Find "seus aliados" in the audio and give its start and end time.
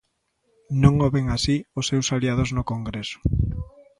1.89-2.49